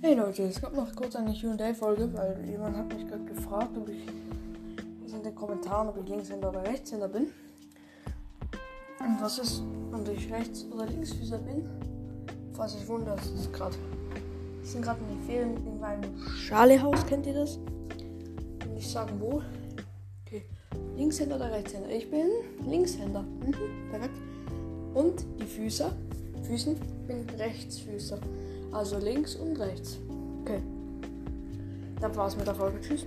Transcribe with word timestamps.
Hey 0.00 0.14
Leute, 0.14 0.44
es 0.44 0.60
gab 0.60 0.76
noch 0.76 0.94
kurz 0.94 1.16
eine 1.16 1.34
QA-Folge, 1.34 2.08
weil 2.14 2.48
jemand 2.48 2.76
hat 2.76 2.94
mich 2.94 3.04
gerade 3.08 3.24
gefragt, 3.24 3.76
ob 3.76 3.88
ich 3.88 4.06
in 5.12 5.22
den 5.24 5.34
Kommentaren, 5.34 5.88
ob 5.88 5.98
ich 6.00 6.08
Linkshänder 6.08 6.50
oder 6.50 6.62
Rechtshänder 6.62 7.08
bin. 7.08 7.32
Und 9.00 9.20
was 9.20 9.40
ist, 9.40 9.60
ob 9.92 10.08
ich 10.08 10.32
Rechts- 10.32 10.66
oder 10.70 10.86
Linksfüßer 10.86 11.38
bin. 11.38 11.68
Falls 12.52 12.76
ich 12.76 12.86
wundere, 12.86 13.16
das 13.16 13.26
ist 13.26 13.52
gerade. 13.52 13.74
Wir 14.60 14.68
sind 14.68 14.82
gerade 14.82 15.00
in 15.00 15.18
den 15.18 15.26
Ferien 15.26 15.66
in 15.66 15.80
meinem 15.80 16.16
Schalehaus, 16.28 17.04
kennt 17.04 17.26
ihr 17.26 17.34
das? 17.34 17.56
Und 17.56 18.76
ich 18.76 18.88
sagen 18.88 19.16
wo. 19.18 19.42
Okay. 20.24 20.44
Linkshänder 20.96 21.34
oder 21.34 21.50
Rechtshänder? 21.50 21.90
Ich 21.90 22.08
bin 22.08 22.28
Linkshänder. 22.64 23.22
Mhm, 23.22 23.90
perfekt. 23.90 24.14
Und 24.94 25.24
die 25.40 25.46
Füße, 25.46 25.90
Füßen, 26.44 26.76
bin 27.08 27.28
Rechtsfüßer. 27.36 28.20
Also 28.72 28.98
links 28.98 29.34
und 29.36 29.58
rechts. 29.58 29.98
Okay. 30.42 30.60
Dann 32.00 32.14
war's 32.16 32.36
mit 32.36 32.46
der 32.46 32.54
Folge. 32.54 32.80
Tschüss. 32.80 33.06